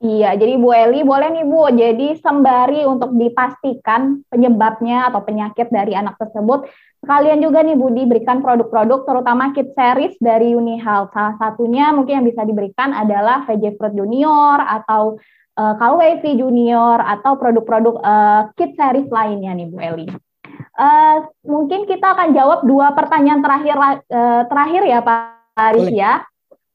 Iya, 0.00 0.32
jadi 0.32 0.56
Bu 0.56 0.72
Eli 0.72 1.04
boleh 1.04 1.28
nih 1.28 1.44
Bu, 1.44 1.68
jadi 1.76 2.16
sembari 2.16 2.88
untuk 2.88 3.12
dipastikan 3.12 4.24
penyebabnya 4.32 5.12
atau 5.12 5.20
penyakit 5.20 5.68
dari 5.68 5.92
anak 5.92 6.16
tersebut, 6.16 6.64
Kalian 7.00 7.40
juga 7.40 7.64
nih 7.64 7.80
Budi 7.80 8.04
berikan 8.04 8.44
produk-produk 8.44 9.08
terutama 9.08 9.56
kit 9.56 9.72
series 9.72 10.20
dari 10.20 10.52
Unihealth. 10.52 11.16
Salah 11.16 11.32
satunya 11.40 11.96
mungkin 11.96 12.20
yang 12.20 12.28
bisa 12.28 12.44
diberikan 12.44 12.92
adalah 12.92 13.48
VJ 13.48 13.80
Fruit 13.80 13.96
Junior 13.96 14.60
atau 14.60 15.16
uh, 15.56 15.74
KWV 15.80 16.24
Junior 16.36 17.00
atau 17.00 17.40
produk-produk 17.40 18.04
uh, 18.04 18.42
kit 18.52 18.76
series 18.76 19.08
lainnya 19.08 19.56
nih 19.56 19.66
Bu 19.72 19.80
Eli. 19.80 20.06
Uh, 20.76 21.24
mungkin 21.48 21.88
kita 21.88 22.04
akan 22.04 22.36
jawab 22.36 22.68
dua 22.68 22.92
pertanyaan 22.92 23.40
terakhir 23.40 23.76
uh, 23.80 24.44
terakhir 24.44 24.82
ya 24.84 25.00
Pak 25.00 25.56
Aris 25.56 25.88
ya. 25.88 26.20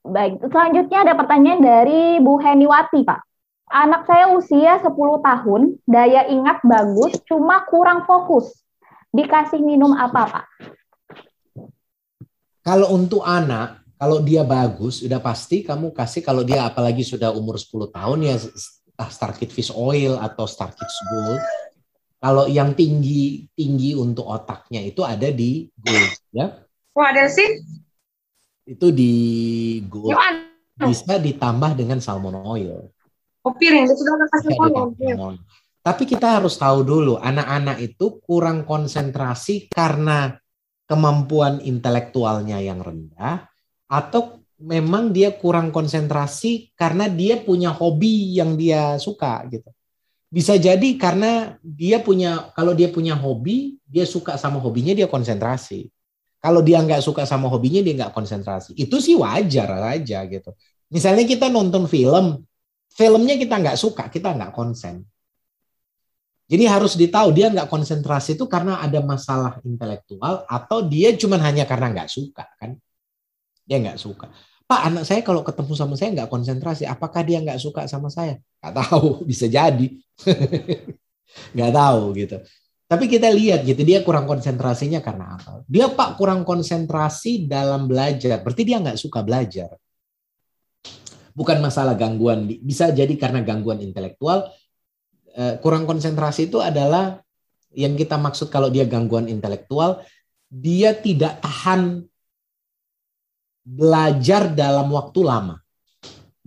Baik, 0.06 0.38
selanjutnya 0.54 1.02
ada 1.02 1.14
pertanyaan 1.18 1.62
dari 1.66 2.22
Bu 2.22 2.38
Heniwati 2.38 3.02
Pak. 3.02 3.26
Anak 3.74 4.06
saya 4.06 4.30
usia 4.38 4.78
10 4.78 4.94
tahun, 5.26 5.82
daya 5.90 6.30
ingat 6.30 6.62
bagus, 6.62 7.18
cuma 7.26 7.66
kurang 7.66 8.06
fokus 8.06 8.54
dikasih 9.10 9.58
minum 9.66 9.98
apa, 9.98 10.22
Pak? 10.30 10.46
Kalau 12.62 12.94
untuk 12.94 13.26
anak, 13.26 13.82
kalau 13.98 14.22
dia 14.22 14.46
bagus, 14.46 15.02
sudah 15.02 15.18
pasti 15.18 15.66
kamu 15.66 15.90
kasih 15.90 16.22
kalau 16.22 16.46
dia 16.46 16.62
apalagi 16.62 17.02
sudah 17.02 17.34
umur 17.34 17.58
10 17.58 17.90
tahun 17.90 18.30
ya 18.30 18.36
Star 19.10 19.34
Kid 19.34 19.50
Fish 19.50 19.74
Oil 19.74 20.22
atau 20.22 20.46
Star 20.46 20.70
Kids 20.70 20.98
Gold. 21.10 21.42
Kalau 22.22 22.46
yang 22.46 22.78
tinggi 22.78 23.50
tinggi 23.58 23.98
untuk 23.98 24.30
otaknya 24.30 24.86
itu 24.86 25.02
ada 25.02 25.34
di 25.34 25.66
Gold 25.82 26.14
ya. 26.30 26.46
Oh, 26.94 27.06
ada 27.06 27.26
sih? 27.26 27.50
Itu 28.66 28.90
di 28.90 29.14
Gold. 29.86 30.18
Bisa 30.76 31.16
ditambah 31.22 31.78
dengan 31.78 32.04
salmon 32.04 32.36
oil. 32.44 32.92
Oh, 33.46 33.54
piring, 33.54 33.86
itu 33.88 33.96
sudah 33.96 34.28
kasih 34.34 34.52
salmon. 34.58 35.38
Tapi 35.86 36.04
kita 36.10 36.42
harus 36.42 36.58
tahu 36.58 36.82
dulu, 36.82 37.22
anak-anak 37.22 37.78
itu 37.78 38.18
kurang 38.26 38.66
konsentrasi 38.66 39.70
karena 39.70 40.34
kemampuan 40.90 41.62
intelektualnya 41.62 42.58
yang 42.58 42.82
rendah, 42.82 43.46
atau 43.86 44.42
memang 44.58 45.14
dia 45.14 45.30
kurang 45.30 45.70
konsentrasi 45.70 46.74
karena 46.74 47.06
dia 47.06 47.38
punya 47.38 47.70
hobi 47.70 48.34
yang 48.34 48.58
dia 48.58 48.98
suka 48.98 49.46
gitu. 49.54 49.70
Bisa 50.26 50.58
jadi 50.58 50.98
karena 50.98 51.56
dia 51.62 52.02
punya, 52.02 52.50
kalau 52.58 52.74
dia 52.74 52.90
punya 52.90 53.14
hobi, 53.14 53.78
dia 53.86 54.10
suka 54.10 54.42
sama 54.42 54.58
hobinya, 54.58 54.92
dia 54.92 55.06
konsentrasi. 55.06 55.94
Kalau 56.46 56.62
dia 56.62 56.78
nggak 56.86 57.02
suka 57.02 57.26
sama 57.26 57.50
hobinya, 57.50 57.82
dia 57.82 58.06
nggak 58.06 58.14
konsentrasi. 58.14 58.78
Itu 58.78 59.02
sih 59.02 59.18
wajar 59.18 59.98
aja 59.98 60.22
gitu. 60.30 60.54
Misalnya 60.94 61.26
kita 61.26 61.50
nonton 61.50 61.90
film, 61.90 62.46
filmnya 62.94 63.42
kita 63.42 63.58
nggak 63.58 63.78
suka, 63.82 64.14
kita 64.14 64.38
nggak 64.38 64.54
konsen 64.54 65.02
jadi 66.46 66.70
harus 66.70 66.94
ditahu 66.94 67.34
dia 67.34 67.50
nggak 67.50 67.66
konsentrasi 67.66 68.38
itu 68.38 68.46
karena 68.46 68.78
ada 68.78 69.02
masalah 69.02 69.58
intelektual 69.66 70.46
atau 70.46 70.86
dia 70.86 71.10
cuma 71.18 71.42
hanya 71.42 71.66
karena 71.66 71.90
nggak 71.90 72.10
suka 72.10 72.46
kan? 72.62 72.78
Dia 73.66 73.82
nggak 73.82 73.98
suka. 73.98 74.30
Pak 74.66 74.82
anak 74.94 75.04
saya 75.10 75.22
kalau 75.26 75.42
ketemu 75.42 75.74
sama 75.74 75.94
saya 75.98 76.14
nggak 76.14 76.30
konsentrasi, 76.30 76.86
apakah 76.86 77.26
dia 77.26 77.42
nggak 77.42 77.58
suka 77.58 77.90
sama 77.90 78.14
saya? 78.14 78.38
Nggak 78.62 78.74
tahu, 78.78 79.10
bisa 79.30 79.50
jadi. 79.50 79.88
nggak 81.58 81.72
tahu 81.74 82.02
gitu. 82.14 82.38
Tapi 82.86 83.10
kita 83.10 83.34
lihat 83.34 83.66
gitu 83.66 83.82
dia 83.82 84.06
kurang 84.06 84.30
konsentrasinya 84.30 85.02
karena 85.02 85.42
apa? 85.42 85.66
Dia 85.66 85.90
pak 85.90 86.22
kurang 86.22 86.46
konsentrasi 86.46 87.50
dalam 87.50 87.90
belajar, 87.90 88.46
berarti 88.46 88.62
dia 88.62 88.78
nggak 88.78 89.02
suka 89.02 89.26
belajar. 89.26 89.74
Bukan 91.36 91.60
masalah 91.60 91.98
gangguan, 91.98 92.48
bisa 92.62 92.94
jadi 92.94 93.12
karena 93.18 93.44
gangguan 93.44 93.82
intelektual, 93.82 94.54
Eh, 95.36 95.60
kurang 95.60 95.84
konsentrasi 95.84 96.48
itu 96.48 96.64
adalah 96.64 97.20
yang 97.76 98.00
kita 98.00 98.16
maksud 98.16 98.48
kalau 98.48 98.72
dia 98.72 98.88
gangguan 98.88 99.28
intelektual, 99.28 100.00
dia 100.48 100.96
tidak 100.96 101.44
tahan 101.44 102.08
belajar 103.68 104.48
dalam 104.56 104.88
waktu 104.96 105.20
lama. 105.28 105.60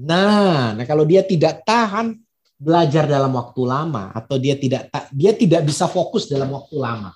Nah, 0.01 0.73
nah 0.73 0.85
kalau 0.89 1.05
dia 1.05 1.21
tidak 1.21 1.61
tahan 1.69 2.17
belajar 2.59 3.07
dalam 3.07 3.31
waktu 3.39 3.63
lama 3.63 4.11
atau 4.11 4.35
dia 4.37 4.59
tidak 4.59 4.91
dia 5.15 5.33
tidak 5.33 5.63
bisa 5.63 5.87
fokus 5.87 6.27
dalam 6.27 6.51
waktu 6.51 6.77
lama. 6.77 7.15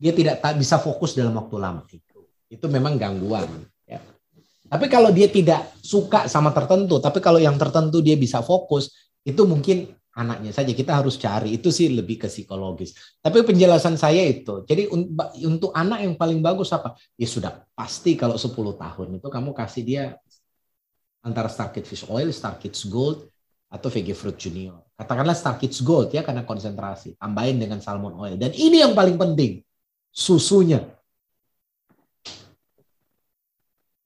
Dia 0.00 0.16
tidak 0.16 0.40
bisa 0.56 0.80
fokus 0.80 1.12
dalam 1.12 1.36
waktu 1.36 1.56
lama 1.60 1.84
itu. 1.92 2.18
Itu 2.48 2.66
memang 2.72 2.96
gangguan 2.96 3.68
ya. 3.84 4.00
Tapi 4.68 4.88
kalau 4.88 5.12
dia 5.12 5.28
tidak 5.28 5.68
suka 5.84 6.26
sama 6.26 6.50
tertentu, 6.56 6.96
tapi 6.96 7.20
kalau 7.20 7.36
yang 7.36 7.60
tertentu 7.60 8.00
dia 8.00 8.16
bisa 8.16 8.40
fokus, 8.40 8.88
itu 9.24 9.44
mungkin 9.44 9.92
anaknya 10.18 10.50
saja 10.50 10.74
kita 10.74 10.98
harus 10.98 11.14
cari 11.14 11.54
itu 11.54 11.70
sih 11.70 11.94
lebih 11.94 12.18
ke 12.18 12.26
psikologis 12.26 12.90
tapi 13.22 13.46
penjelasan 13.46 13.94
saya 13.94 14.26
itu 14.26 14.66
jadi 14.66 14.90
untuk 15.46 15.70
anak 15.70 16.02
yang 16.02 16.18
paling 16.18 16.42
bagus 16.42 16.74
apa 16.74 16.98
ya 17.14 17.30
sudah 17.30 17.62
pasti 17.70 18.18
kalau 18.18 18.34
10 18.34 18.50
tahun 18.50 19.08
itu 19.22 19.28
kamu 19.30 19.54
kasih 19.54 19.82
dia 19.86 20.02
antara 21.22 21.46
Star 21.46 21.70
Kids 21.70 21.86
Fish 21.86 22.04
Oil 22.10 22.34
Star 22.34 22.58
Kids 22.58 22.82
Gold 22.90 23.30
atau 23.68 23.88
VG 23.92 24.16
Fruit 24.16 24.36
Junior 24.36 24.80
katakanlah 24.96 25.36
Star 25.36 25.60
Kids 25.60 25.84
Gold 25.84 26.12
ya 26.12 26.24
karena 26.24 26.42
konsentrasi 26.42 27.20
tambahin 27.20 27.60
dengan 27.60 27.78
salmon 27.84 28.16
oil 28.16 28.34
dan 28.40 28.52
ini 28.56 28.80
yang 28.80 28.96
paling 28.96 29.20
penting 29.20 29.60
susunya 30.08 30.82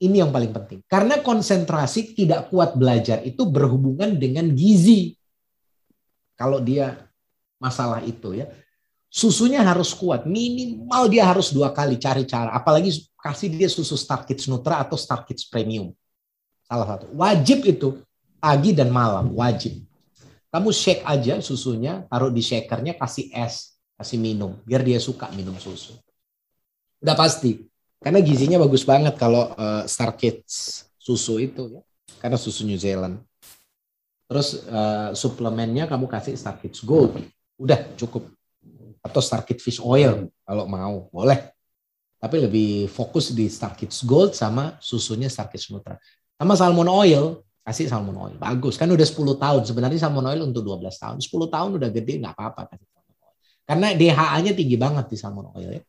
ini 0.02 0.18
yang 0.18 0.34
paling 0.34 0.50
penting 0.50 0.82
karena 0.90 1.22
konsentrasi 1.22 2.18
tidak 2.18 2.50
kuat 2.50 2.74
belajar 2.74 3.22
itu 3.22 3.46
berhubungan 3.46 4.18
dengan 4.18 4.50
gizi 4.50 5.14
kalau 6.34 6.58
dia 6.58 6.98
masalah 7.62 8.02
itu 8.02 8.34
ya. 8.34 8.50
Susunya 9.12 9.62
harus 9.62 9.94
kuat, 9.94 10.26
minimal 10.26 11.06
dia 11.06 11.28
harus 11.28 11.54
dua 11.54 11.70
kali 11.70 12.00
cari 12.02 12.26
cara. 12.26 12.50
Apalagi 12.50 12.90
kasih 13.14 13.54
dia 13.54 13.70
susu 13.70 13.94
Star 13.94 14.26
Kids 14.26 14.50
Nutra 14.50 14.82
atau 14.82 14.98
Star 14.98 15.22
Kids 15.22 15.46
Premium. 15.46 15.94
Salah 16.66 16.88
satu. 16.96 17.12
Wajib 17.14 17.62
itu 17.62 18.02
pagi 18.42 18.74
dan 18.74 18.90
malam, 18.90 19.30
wajib. 19.38 19.78
Kamu 20.50 20.74
shake 20.74 21.06
aja 21.06 21.38
susunya, 21.38 22.02
taruh 22.10 22.34
di 22.34 22.42
shakernya, 22.42 22.98
kasih 22.98 23.30
es, 23.30 23.78
kasih 23.94 24.18
minum, 24.18 24.58
biar 24.66 24.82
dia 24.82 24.98
suka 24.98 25.30
minum 25.30 25.54
susu. 25.62 25.94
Udah 26.98 27.14
pasti. 27.14 27.70
Karena 28.02 28.18
gizinya 28.18 28.58
bagus 28.58 28.82
banget 28.82 29.14
kalau 29.14 29.54
uh, 29.54 29.86
Star 29.86 30.18
Kids 30.18 30.84
susu 30.98 31.38
itu 31.38 31.78
ya. 31.78 31.82
Karena 32.18 32.34
susu 32.34 32.66
New 32.66 32.74
Zealand. 32.74 33.22
Terus 34.26 34.66
uh, 34.66 35.14
suplemennya 35.14 35.86
kamu 35.86 36.10
kasih 36.10 36.34
Star 36.34 36.58
Kids 36.58 36.82
Gold. 36.82 37.14
Udah 37.54 37.78
cukup. 37.94 38.26
Atau 39.02 39.22
Star 39.22 39.46
Kids 39.46 39.62
Fish 39.62 39.78
Oil 39.78 40.30
kalau 40.42 40.66
mau, 40.66 41.06
boleh. 41.14 41.54
Tapi 42.22 42.36
lebih 42.38 42.86
fokus 42.90 43.34
di 43.34 43.46
Star 43.50 43.74
Kids 43.74 44.02
Gold 44.02 44.34
sama 44.34 44.78
susunya 44.82 45.30
Star 45.30 45.50
Kids 45.50 45.70
Nutra. 45.70 45.98
Sama 46.38 46.54
salmon 46.58 46.90
oil. 46.90 47.42
Kasih 47.62 47.86
salmon 47.86 48.18
oil. 48.18 48.36
Bagus. 48.38 48.74
Kan 48.74 48.90
udah 48.90 49.06
10 49.06 49.38
tahun. 49.38 49.62
Sebenarnya 49.62 49.98
salmon 50.02 50.26
oil 50.26 50.50
untuk 50.50 50.66
12 50.66 50.98
tahun. 50.98 51.16
10 51.22 51.30
tahun 51.30 51.70
udah 51.78 51.90
gede 51.94 52.18
nggak 52.18 52.34
apa-apa 52.34 52.74
kasih 52.74 52.88
salmon 52.90 53.16
oil. 53.22 53.36
Karena 53.62 53.88
DHA-nya 53.94 54.52
tinggi 54.58 54.76
banget 54.76 55.06
di 55.06 55.16
salmon 55.16 55.46
oil 55.54 55.70
ya. 55.78 55.82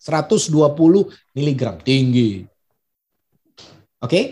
120 0.00 0.50
mg 1.36 1.62
tinggi. 1.86 2.30
Oke? 4.00 4.10
Okay? 4.10 4.24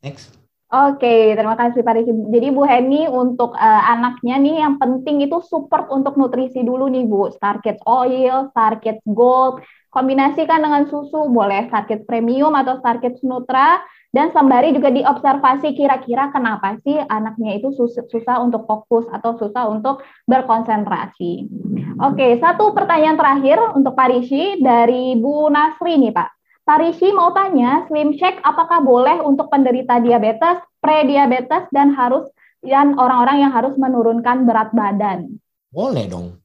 Next. 0.00 0.42
Oke, 0.72 1.36
terima 1.36 1.52
kasih 1.52 1.84
Pak 1.84 2.00
Rizky. 2.00 2.16
Jadi 2.16 2.48
Bu 2.48 2.64
Heni 2.64 3.04
untuk 3.04 3.52
uh, 3.52 3.82
anaknya 3.92 4.40
nih 4.40 4.56
yang 4.64 4.80
penting 4.80 5.20
itu 5.20 5.36
support 5.44 5.92
untuk 5.92 6.16
nutrisi 6.16 6.64
dulu 6.64 6.88
nih 6.88 7.04
Bu. 7.04 7.28
Starkit 7.28 7.84
Oil, 7.84 8.48
Starkit 8.56 9.04
Gold, 9.04 9.60
kombinasikan 9.92 10.64
dengan 10.64 10.88
susu, 10.88 11.28
boleh 11.28 11.68
Starkit 11.68 12.08
Premium 12.08 12.56
atau 12.56 12.80
Starkit 12.80 13.20
Nutra. 13.20 13.84
Dan 14.12 14.28
sembari 14.28 14.76
juga 14.76 14.92
diobservasi 14.92 15.72
kira-kira 15.72 16.28
kenapa 16.28 16.76
sih 16.84 17.00
anaknya 17.08 17.56
itu 17.56 17.72
susah, 17.72 18.04
susah 18.12 18.44
untuk 18.44 18.68
fokus 18.68 19.08
atau 19.08 19.40
susah 19.40 19.72
untuk 19.72 20.04
berkonsentrasi. 20.28 21.48
Oke, 21.96 22.36
satu 22.36 22.76
pertanyaan 22.76 23.16
terakhir 23.16 23.56
untuk 23.72 23.96
Pak 23.96 24.12
Rishi 24.12 24.60
dari 24.60 25.16
Bu 25.16 25.48
Nasri 25.48 25.96
nih 25.96 26.12
Pak. 26.12 26.28
Pak 26.60 26.78
Rishi 26.84 27.08
mau 27.16 27.32
tanya, 27.32 27.88
Slim 27.88 28.12
Shake 28.20 28.44
apakah 28.44 28.84
boleh 28.84 29.24
untuk 29.24 29.48
penderita 29.48 29.96
diabetes, 29.96 30.60
pre-diabetes, 30.84 31.72
dan 31.72 31.96
harus 31.96 32.28
dan 32.60 32.94
orang-orang 33.00 33.48
yang 33.48 33.52
harus 33.56 33.74
menurunkan 33.80 34.44
berat 34.44 34.76
badan? 34.76 35.40
Boleh 35.72 36.04
dong, 36.04 36.36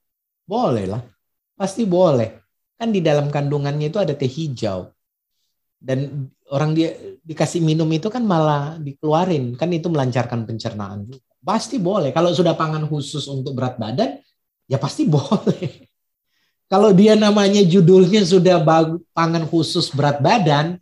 boleh 0.47 0.87
lah, 0.87 1.03
pasti 1.59 1.83
boleh. 1.83 2.31
Kan 2.79 2.95
di 2.95 3.03
dalam 3.03 3.27
kandungannya 3.27 3.91
itu 3.91 3.99
ada 3.99 4.15
teh 4.15 4.31
hijau 4.31 4.87
dan 5.77 6.29
orang 6.51 6.71
dia 6.75 6.95
dikasih 7.23 7.59
minum 7.59 7.87
itu 7.91 8.07
kan 8.07 8.23
malah 8.23 8.79
dikeluarin. 8.79 9.55
Kan 9.59 9.71
itu 9.75 9.91
melancarkan 9.91 10.47
pencernaan 10.47 11.07
pasti 11.47 11.79
boleh. 11.79 12.11
Kalau 12.11 12.35
sudah 12.35 12.59
pangan 12.59 12.83
khusus 12.91 13.23
untuk 13.31 13.55
berat 13.55 13.79
badan 13.79 14.19
ya 14.67 14.75
pasti 14.75 15.07
boleh. 15.15 15.87
Kalau 16.67 16.91
dia 16.91 17.15
namanya 17.15 17.63
judulnya 17.63 18.27
sudah 18.27 18.59
pangan 19.15 19.47
khusus 19.47 19.87
berat 19.95 20.19
badan 20.19 20.75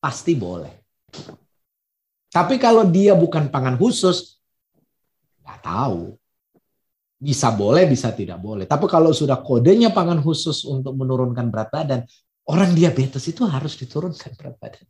pasti 0.00 0.32
boleh. 0.32 0.72
Tapi 2.32 2.56
kalau 2.56 2.88
dia 2.88 3.12
bukan 3.12 3.52
pangan 3.52 3.76
khusus 3.76 4.40
nggak 5.44 5.60
tahu. 5.60 6.16
Bisa 7.16 7.48
boleh 7.52 7.88
bisa 7.88 8.12
tidak 8.12 8.40
boleh. 8.40 8.68
Tapi 8.68 8.88
kalau 8.88 9.12
sudah 9.12 9.40
kodenya 9.40 9.92
pangan 9.92 10.20
khusus 10.20 10.64
untuk 10.68 10.96
menurunkan 10.96 11.48
berat 11.52 11.68
badan 11.72 12.00
orang 12.46 12.72
diabetes 12.72 13.26
itu 13.26 13.42
harus 13.46 13.74
diturunkan 13.74 14.32
berat 14.38 14.56
badan. 14.62 14.86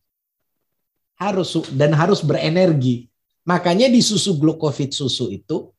Harus 1.17 1.57
dan 1.73 1.97
harus 1.97 2.21
berenergi. 2.21 3.09
Makanya 3.49 3.89
di 3.89 4.05
susu 4.05 4.37
glukovid 4.37 4.93
susu 4.93 5.33
itu 5.33 5.73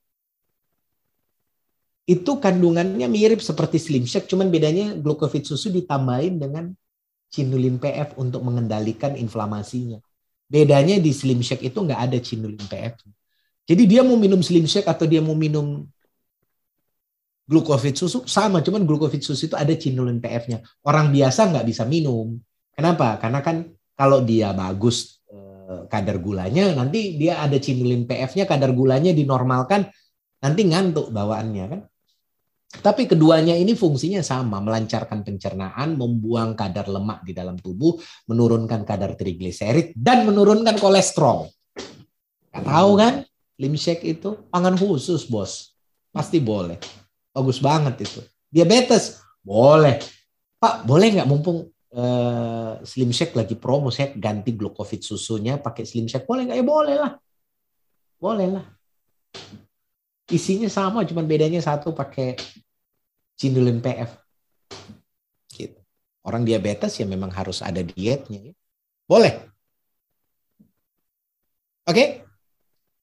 itu 2.08 2.32
kandungannya 2.40 3.04
mirip 3.12 3.44
seperti 3.44 3.76
Slim 3.84 4.08
Shake, 4.08 4.32
cuman 4.32 4.48
bedanya 4.48 4.96
glukovid 4.96 5.44
susu 5.44 5.68
ditambahin 5.68 6.40
dengan 6.40 6.72
cinulin 7.28 7.76
PF 7.76 8.16
untuk 8.16 8.40
mengendalikan 8.48 9.20
inflamasinya. 9.20 10.00
Bedanya 10.48 10.96
di 11.04 11.12
Slim 11.12 11.44
Shake 11.44 11.68
itu 11.68 11.76
nggak 11.76 12.00
ada 12.08 12.18
cinulin 12.24 12.64
PF. 12.64 13.04
Jadi 13.68 13.84
dia 13.84 14.02
mau 14.08 14.16
minum 14.16 14.40
Slim 14.40 14.64
Shake 14.64 14.88
atau 14.88 15.04
dia 15.04 15.20
mau 15.20 15.36
minum 15.36 15.84
glukovid 17.48 17.96
susu 17.96 18.28
sama, 18.28 18.60
cuman 18.60 18.84
glukovid 18.84 19.24
susu 19.24 19.48
itu 19.48 19.56
ada 19.56 19.72
cinulin 19.72 20.20
PF-nya. 20.20 20.60
Orang 20.84 21.16
biasa 21.16 21.48
nggak 21.48 21.66
bisa 21.66 21.88
minum. 21.88 22.36
Kenapa? 22.76 23.16
Karena 23.18 23.40
kan 23.40 23.72
kalau 23.96 24.22
dia 24.22 24.52
bagus 24.52 25.24
eh, 25.32 25.88
kadar 25.88 26.20
gulanya, 26.20 26.76
nanti 26.76 27.16
dia 27.16 27.40
ada 27.40 27.56
cinulin 27.56 28.04
PF-nya, 28.04 28.44
kadar 28.44 28.76
gulanya 28.76 29.16
dinormalkan, 29.16 29.88
nanti 30.44 30.62
ngantuk 30.68 31.10
bawaannya 31.10 31.66
kan. 31.72 31.82
Tapi 32.68 33.08
keduanya 33.08 33.56
ini 33.56 33.80
fungsinya 33.80 34.20
sama, 34.20 34.60
melancarkan 34.60 35.24
pencernaan, 35.24 35.96
membuang 35.96 36.52
kadar 36.52 36.92
lemak 36.92 37.24
di 37.24 37.32
dalam 37.32 37.56
tubuh, 37.56 37.96
menurunkan 38.28 38.84
kadar 38.84 39.16
trigliserid, 39.16 39.96
dan 39.96 40.28
menurunkan 40.28 40.76
kolesterol. 40.76 41.48
Gak 42.52 42.66
tahu 42.68 42.92
kan? 43.00 43.24
Limshake 43.56 44.20
itu 44.20 44.36
pangan 44.52 44.76
khusus, 44.76 45.26
bos. 45.32 45.74
Pasti 46.12 46.44
boleh. 46.44 47.07
Bagus 47.38 47.62
banget 47.62 48.02
itu. 48.02 48.26
Diabetes 48.50 49.22
boleh. 49.46 50.02
Pak, 50.58 50.90
boleh 50.90 51.22
nggak 51.22 51.30
mumpung 51.30 51.70
uh, 51.94 52.82
Slim 52.82 53.14
Shake 53.14 53.38
lagi 53.38 53.54
promo, 53.54 53.94
saya 53.94 54.10
ganti 54.18 54.58
glukovid 54.58 55.06
susunya 55.06 55.62
pakai 55.62 55.86
Slim 55.86 56.10
Shake. 56.10 56.26
Boleh 56.26 56.50
nggak? 56.50 56.58
Ya 56.58 56.66
boleh 56.66 56.96
lah. 56.98 57.12
Boleh 58.18 58.48
lah. 58.58 58.66
Isinya 60.34 60.66
sama, 60.66 61.06
cuma 61.06 61.22
bedanya 61.22 61.62
satu 61.62 61.94
pakai 61.94 62.42
cinulin 63.38 63.86
PF. 63.86 64.18
Gitu. 65.54 65.78
Orang 66.26 66.42
diabetes 66.42 66.98
ya 66.98 67.06
memang 67.06 67.30
harus 67.30 67.62
ada 67.62 67.86
dietnya. 67.86 68.52
Ya. 68.52 68.54
Boleh. 69.06 69.46
Oke? 71.86 71.94
Okay? 71.94 72.08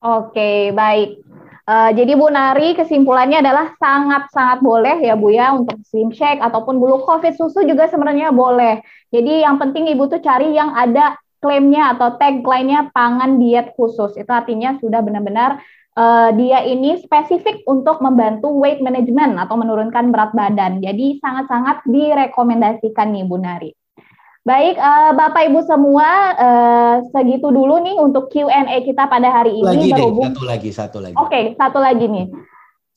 Oke, 0.05 0.37
okay, 0.37 0.59
baik. 0.77 1.24
Uh, 1.65 1.97
jadi 1.97 2.13
Bu 2.13 2.29
Nari 2.29 2.77
kesimpulannya 2.77 3.41
adalah 3.41 3.73
sangat-sangat 3.81 4.61
boleh 4.61 5.01
ya 5.01 5.17
Bu 5.17 5.33
ya 5.33 5.57
untuk 5.57 5.81
slim 5.89 6.13
shake 6.13 6.37
ataupun 6.45 6.77
bulu 6.77 7.01
covid 7.09 7.33
susu 7.33 7.65
juga 7.65 7.89
sebenarnya 7.89 8.37
boleh. 8.37 8.85
Jadi 9.09 9.41
yang 9.41 9.57
penting 9.57 9.89
Ibu 9.89 10.13
tuh 10.13 10.21
cari 10.21 10.53
yang 10.53 10.77
ada 10.77 11.17
klaimnya 11.41 11.97
atau 11.97 12.21
tagline-nya 12.21 12.93
pangan 12.93 13.41
diet 13.41 13.73
khusus. 13.81 14.13
Itu 14.13 14.29
artinya 14.29 14.77
sudah 14.77 15.01
benar-benar 15.01 15.65
uh, 15.97 16.37
dia 16.37 16.69
ini 16.69 17.01
spesifik 17.01 17.65
untuk 17.65 18.05
membantu 18.05 18.53
weight 18.53 18.85
management 18.85 19.41
atau 19.41 19.57
menurunkan 19.57 20.13
berat 20.13 20.37
badan. 20.37 20.85
Jadi 20.85 21.17
sangat-sangat 21.25 21.81
direkomendasikan 21.89 23.09
nih 23.09 23.25
Bu 23.25 23.41
Nari. 23.41 23.73
Baik, 24.45 24.77
uh, 24.77 25.17
Bapak 25.17 25.49
Ibu 25.49 25.65
semua, 25.65 26.37
uh, 26.37 26.95
segitu 27.17 27.49
dulu 27.49 27.81
nih 27.81 27.97
untuk 27.97 28.29
Q&A 28.29 28.85
kita 28.85 29.09
pada 29.09 29.33
hari 29.33 29.57
ini. 29.57 29.65
Lagi 29.65 29.89
berhubung... 29.89 30.21
deh, 30.21 30.37
satu 30.37 30.45
lagi, 30.45 30.71
satu 30.71 30.99
lagi. 31.01 31.17
Oke, 31.17 31.29
okay, 31.33 31.45
satu 31.57 31.79
lagi 31.81 32.05
nih. 32.05 32.27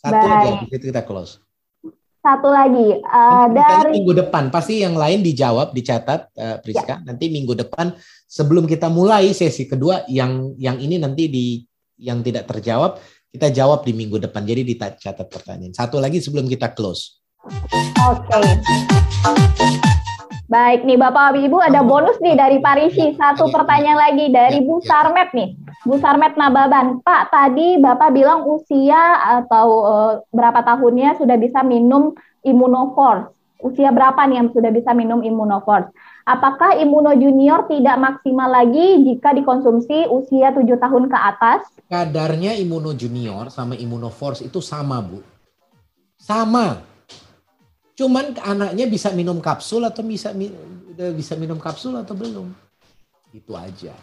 Satu 0.03 0.27
Baik. 0.27 0.67
lagi, 0.67 0.75
kita 0.75 1.01
close. 1.07 1.39
Satu 2.19 2.51
lagi, 2.51 2.99
uh, 2.99 3.47
dari 3.47 3.95
minggu 3.95 4.27
depan 4.27 4.51
pasti 4.51 4.83
yang 4.83 4.99
lain 4.99 5.23
dijawab, 5.23 5.71
dicatat, 5.71 6.35
uh, 6.35 6.59
Priska. 6.59 6.99
Ya. 6.99 7.07
Nanti 7.07 7.31
minggu 7.31 7.55
depan 7.55 7.95
sebelum 8.27 8.67
kita 8.67 8.91
mulai 8.91 9.31
sesi 9.31 9.71
kedua, 9.71 10.03
yang 10.11 10.51
yang 10.59 10.75
ini 10.83 10.99
nanti 10.99 11.31
di 11.31 11.63
yang 11.95 12.27
tidak 12.27 12.43
terjawab 12.51 12.99
kita 13.31 13.55
jawab 13.55 13.87
di 13.87 13.95
minggu 13.95 14.19
depan. 14.19 14.43
Jadi 14.43 14.67
dicatat 14.67 15.31
pertanyaan. 15.31 15.71
Satu 15.71 16.03
lagi 16.03 16.19
sebelum 16.19 16.51
kita 16.51 16.75
close. 16.75 17.23
Oke. 17.47 18.35
Okay. 18.35 20.03
Baik 20.47 20.87
nih 20.87 20.95
Bapak 20.95 21.35
Ibu 21.35 21.59
ada 21.59 21.83
bonus 21.83 22.17
nih 22.23 22.39
dari 22.39 22.57
Parisi. 22.63 23.11
Satu 23.13 23.51
pertanyaan 23.51 23.99
lagi 23.99 24.31
dari 24.31 24.63
Bu 24.63 24.79
Sarmet 24.79 25.35
nih. 25.35 25.59
Bu 25.83 25.99
Sarmet 25.99 26.39
Nababan. 26.39 27.03
Pak, 27.03 27.31
tadi 27.31 27.77
Bapak 27.77 28.15
bilang 28.15 28.47
usia 28.47 29.19
atau 29.43 29.67
uh, 29.83 30.13
berapa 30.31 30.63
tahunnya 30.63 31.19
sudah 31.19 31.35
bisa 31.35 31.61
minum 31.67 32.15
Immunoforce. 32.47 33.35
Usia 33.57 33.89
berapa 33.89 34.21
nih 34.29 34.37
yang 34.39 34.49
sudah 34.53 34.69
bisa 34.69 34.93
minum 34.93 35.19
Immunoforce? 35.25 35.89
Apakah 36.27 36.75
Immuno 36.75 37.15
Junior 37.15 37.65
tidak 37.71 37.97
maksimal 37.97 38.51
lagi 38.51 39.03
jika 39.07 39.31
dikonsumsi 39.31 40.11
usia 40.11 40.51
7 40.51 40.63
tahun 40.75 41.07
ke 41.07 41.17
atas? 41.17 41.67
Kadarnya 41.87 42.51
Immuno 42.59 42.91
Junior 42.91 43.47
sama 43.47 43.79
Immunoforce 43.79 44.43
itu 44.43 44.59
sama, 44.59 44.99
Bu. 44.99 45.23
Sama 46.19 46.96
Cuman 47.97 48.37
anaknya 48.45 48.85
bisa 48.85 49.09
minum 49.09 49.41
kapsul 49.41 49.81
atau 49.81 50.05
bisa 50.05 50.29
bisa 51.17 51.33
minum 51.33 51.57
kapsul 51.57 51.97
atau 51.97 52.13
belum. 52.13 52.53
Itu 53.33 53.57
aja. 53.57 53.97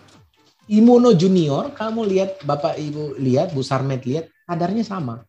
Imuno 0.66 1.14
Junior, 1.14 1.70
kamu 1.76 2.00
lihat 2.08 2.30
Bapak 2.42 2.74
Ibu 2.74 3.20
lihat, 3.22 3.54
Bu 3.54 3.62
Sarmet 3.62 4.02
lihat, 4.02 4.32
kadarnya 4.48 4.82
sama. 4.82 5.22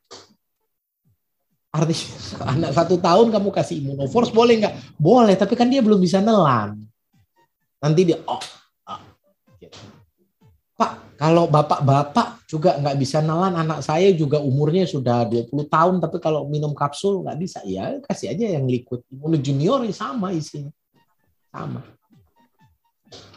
Artinya 1.70 2.08
anak 2.56 2.72
satu 2.72 2.96
tahun 2.98 3.30
kamu 3.36 3.50
kasih 3.52 3.78
Force 4.10 4.32
boleh 4.32 4.64
nggak? 4.64 4.76
Boleh, 4.98 5.36
tapi 5.38 5.54
kan 5.54 5.70
dia 5.70 5.84
belum 5.84 6.00
bisa 6.00 6.24
nelan. 6.24 6.88
Nanti 7.84 8.02
dia 8.02 8.18
oh. 8.26 8.42
Pak, 10.76 11.16
kalau 11.16 11.48
bapak-bapak 11.48 12.44
juga 12.46 12.76
nggak 12.76 12.98
bisa 13.00 13.24
nelan, 13.24 13.56
anak 13.56 13.80
saya 13.80 14.12
juga 14.12 14.44
umurnya 14.44 14.84
sudah 14.84 15.24
20 15.24 15.72
tahun, 15.72 15.96
tapi 16.04 16.20
kalau 16.20 16.46
minum 16.52 16.76
kapsul 16.76 17.24
nggak 17.24 17.38
bisa. 17.40 17.60
Ya 17.64 17.98
kasih 18.04 18.36
aja 18.36 18.60
yang 18.60 18.68
liquid. 18.68 19.02
Imuno 19.08 19.40
junior 19.40 19.82
ya 19.88 19.96
sama 19.96 20.36
isinya. 20.36 20.70
Sama. 21.50 21.80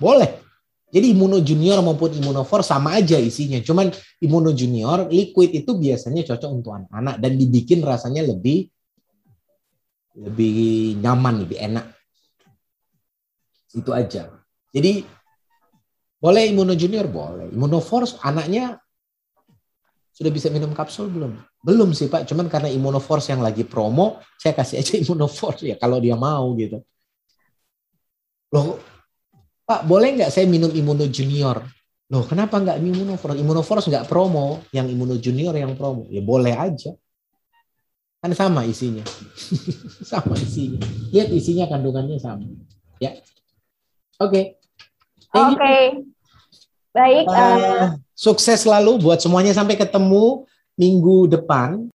Boleh. 0.02 0.42
Jadi 0.88 1.12
imuno 1.12 1.38
junior 1.44 1.84
maupun 1.84 2.16
imunofor 2.16 2.64
sama 2.64 2.96
aja 2.96 3.20
isinya. 3.20 3.60
Cuman 3.60 3.92
imuno 4.24 4.50
junior 4.56 5.06
liquid 5.12 5.52
itu 5.52 5.76
biasanya 5.76 6.24
cocok 6.24 6.50
untuk 6.50 6.72
anak-anak 6.74 7.20
dan 7.20 7.32
dibikin 7.36 7.84
rasanya 7.84 8.24
lebih 8.24 8.72
lebih 10.18 10.98
nyaman, 10.98 11.46
lebih 11.46 11.58
enak. 11.60 11.86
Itu 13.76 13.92
aja. 13.94 14.32
Jadi 14.72 15.04
Boleh 16.18 16.50
Immuno 16.50 16.74
Junior? 16.74 17.06
Boleh. 17.06 17.46
Immunoforce 17.54 18.18
anaknya 18.26 18.82
sudah 20.10 20.34
bisa 20.34 20.50
minum 20.50 20.74
kapsul 20.74 21.06
belum? 21.14 21.38
Belum 21.62 21.94
sih 21.94 22.10
Pak, 22.10 22.26
cuman 22.26 22.50
karena 22.50 22.66
Immunoforce 22.74 23.30
yang 23.30 23.38
lagi 23.38 23.62
promo, 23.62 24.18
saya 24.34 24.50
kasih 24.50 24.82
aja 24.82 24.98
Immunoforce 25.06 25.70
ya 25.70 25.78
kalau 25.78 26.02
dia 26.02 26.18
mau 26.18 26.58
gitu. 26.58 26.82
Loh, 28.50 28.82
Pak 29.62 29.86
boleh 29.86 30.18
nggak 30.18 30.34
saya 30.34 30.50
minum 30.50 30.74
Immuno 30.74 31.06
Junior? 31.06 31.62
Loh 32.10 32.26
kenapa 32.26 32.58
nggak 32.58 32.82
Immunoforce? 32.82 33.38
Immunoforce 33.38 33.86
nggak 33.86 34.10
promo, 34.10 34.66
yang 34.74 34.90
Immuno 34.90 35.14
Junior 35.22 35.54
yang 35.54 35.78
promo. 35.78 36.10
Ya 36.10 36.18
boleh 36.18 36.50
aja. 36.50 36.98
Kan 38.18 38.34
sama 38.34 38.66
isinya. 38.66 39.06
sama 40.10 40.34
isinya. 40.34 40.82
Lihat 41.14 41.30
isinya 41.30 41.70
kandungannya 41.70 42.18
sama. 42.18 42.42
Ya. 42.98 43.14
Oke. 44.18 44.34
Okay. 44.34 44.57
Oke. 45.34 45.54
Okay. 45.56 45.82
Baik. 46.96 47.24
Uh, 47.28 48.00
sukses 48.16 48.64
selalu 48.64 49.04
buat 49.04 49.20
semuanya 49.20 49.52
sampai 49.52 49.76
ketemu 49.76 50.48
minggu 50.74 51.28
depan. 51.28 51.92